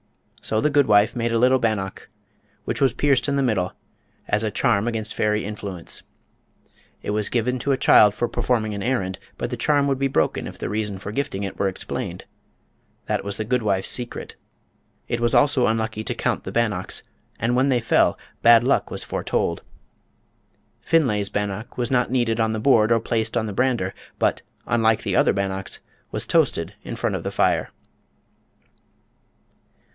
So 0.41 0.59
the 0.59 0.71
good 0.71 0.87
wife 0.87 1.15
made 1.15 1.31
a 1.31 1.37
little 1.37 1.59
bannock, 1.59 2.09
which 2.65 2.81
was 2.81 2.91
pierced 2.93 3.29
in 3.29 3.35
the 3.35 3.43
middle, 3.43 3.73
as 4.27 4.43
a 4.43 4.49
charm 4.49 4.87
against 4.87 5.13
fairy 5.13 5.45
influence. 5.45 6.01
It 7.03 7.11
was 7.11 7.29
given 7.29 7.59
to 7.59 7.71
a 7.71 7.77
child 7.77 8.15
for 8.15 8.27
performing 8.27 8.73
an 8.73 8.81
errand, 8.81 9.19
but 9.37 9.51
the 9.51 9.57
charm 9.57 9.85
would 9.85 9.99
be 9.99 10.07
broken 10.07 10.47
if 10.47 10.57
the 10.57 10.67
reason 10.69 10.97
for 10.97 11.11
gifting 11.11 11.43
it 11.43 11.59
were 11.59 11.67
explained. 11.67 12.25
That 13.05 13.23
was 13.23 13.37
the 13.37 13.45
good 13.45 13.61
wife's 13.61 13.91
secret. 13.91 14.35
It 15.07 15.19
was 15.19 15.35
also 15.35 15.67
unlucky 15.67 16.03
to 16.05 16.15
count 16.15 16.45
the 16.45 16.51
bannocks, 16.51 17.03
and 17.39 17.55
when 17.55 17.69
they 17.69 17.79
fell, 17.79 18.17
"bad 18.41 18.63
luck" 18.63 18.89
was 18.89 19.03
foretold. 19.03 19.61
Finlay's 20.81 21.29
bannock 21.29 21.77
was 21.77 21.91
not 21.91 22.09
kneaded 22.09 22.39
on 22.39 22.53
the 22.53 22.59
board 22.59 22.91
or 22.91 22.99
placed 22.99 23.37
on 23.37 23.45
the 23.45 23.53
brander, 23.53 23.93
but, 24.17 24.41
unlike 24.65 25.03
the 25.03 25.15
other 25.15 25.33
bannocks, 25.33 25.79
was 26.09 26.25
toasted 26.25 26.73
in 26.83 26.95
front 26.95 27.15
of 27.15 27.21
the 27.21 27.31
fire. 27.31 27.69